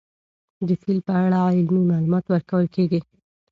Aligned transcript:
د 0.67 0.69
فیل 0.81 0.99
په 1.07 1.13
اړه 1.25 1.39
علمي 1.57 1.81
معلومات 1.91 2.25
ورکول 2.27 2.65
کېږي. 2.75 2.99